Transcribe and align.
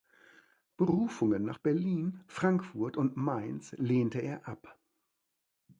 Berufungen 0.77 1.43
nach 1.45 1.59
Berlin, 1.59 2.23
Frankfurt 2.25 2.97
und 2.97 3.17
Mainz 3.17 3.75
lehnte 3.77 4.17
er 4.19 4.47
ab. 4.47 4.79